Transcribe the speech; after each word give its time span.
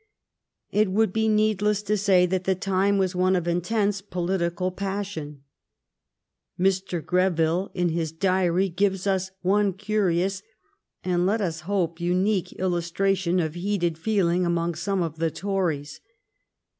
It 0.71 0.89
would 0.89 1.13
be 1.13 1.27
needless 1.27 1.83
to 1.83 1.95
say 1.95 2.25
that 2.25 2.45
the 2.45 2.55
time 2.55 2.97
was 2.97 3.13
one 3.15 3.35
of 3.35 3.47
intense 3.47 4.01
political 4.01 4.71
pas 4.71 5.05
sion. 5.05 5.43
Mr. 6.59 7.05
Greville, 7.05 7.69
in 7.75 7.89
his 7.89 8.11
diary, 8.11 8.67
gives 8.67 9.05
us 9.05 9.29
one 9.43 9.73
curi 9.73 10.25
ous 10.25 10.41
and, 11.03 11.27
let 11.27 11.39
us 11.39 11.59
hope, 11.69 12.01
unique 12.01 12.51
illustration 12.53 13.39
of 13.39 13.53
heated 13.53 13.95
feeling 13.95 14.43
among 14.43 14.73
some 14.73 15.03
of 15.03 15.19
the 15.19 15.29
Tories. 15.29 16.01